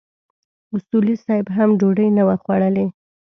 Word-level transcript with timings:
اصولي 0.75 1.15
صیب 1.25 1.45
هم 1.55 1.69
ډوډۍ 1.79 2.09
نه 2.17 2.23
وه 2.27 2.35
خوړلې. 2.41 2.85